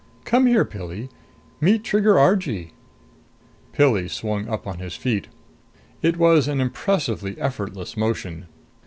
Come 0.25 0.47
here, 0.47 0.65
Pilli 0.65 1.09
meet 1.59 1.83
Trigger 1.83 2.17
Argee." 2.17 2.73
Pilli 3.71 4.07
swung 4.09 4.47
up 4.49 4.65
on 4.65 4.79
his 4.79 4.95
feet. 4.95 5.27
It 6.01 6.17
was 6.17 6.47
an 6.47 6.59
impressively 6.59 7.39
effortless 7.39 7.95
motion. 7.95 8.47